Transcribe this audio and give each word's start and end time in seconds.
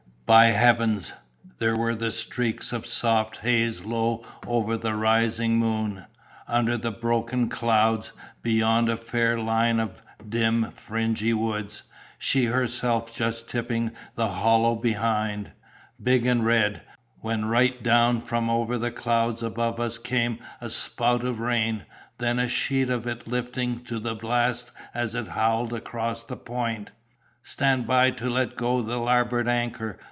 By 0.33 0.45
heavens! 0.45 1.11
there 1.59 1.75
were 1.75 1.93
the 1.93 2.13
streaks 2.13 2.71
of 2.71 2.85
soft 2.87 3.39
haze 3.39 3.81
low 3.83 4.23
over 4.47 4.77
the 4.77 4.95
rising 4.95 5.57
moon, 5.57 6.05
under 6.47 6.77
the 6.77 6.89
broken 6.89 7.49
clouds, 7.49 8.13
beyond 8.41 8.87
a 8.87 8.95
far 8.95 9.37
line 9.37 9.77
of 9.81 10.01
dim 10.29 10.71
fringy 10.71 11.33
woods, 11.33 11.83
she 12.17 12.45
herself 12.45 13.13
just 13.13 13.49
tipping 13.49 13.91
the 14.15 14.29
hollow 14.29 14.73
behind, 14.73 15.51
big 16.01 16.25
and 16.25 16.45
red, 16.45 16.81
when 17.19 17.43
right 17.43 17.83
down 17.83 18.21
from 18.21 18.49
over 18.49 18.77
the 18.77 18.89
cloud 18.89 19.43
above 19.43 19.81
us 19.81 19.97
came 19.97 20.39
a 20.61 20.69
spout 20.69 21.25
of 21.25 21.41
rain, 21.41 21.85
then 22.19 22.39
a 22.39 22.47
sheet 22.47 22.89
of 22.89 23.05
it 23.05 23.27
lifting 23.27 23.83
to 23.83 23.99
the 23.99 24.15
blast 24.15 24.71
as 24.93 25.13
it 25.13 25.27
howled 25.27 25.73
across 25.73 26.23
the 26.23 26.37
point. 26.37 26.91
'Stand 27.43 27.85
by 27.85 28.09
to 28.11 28.29
let 28.29 28.55
go 28.55 28.81
the 28.81 28.95
larboard 28.95 29.49
anchor! 29.49 29.99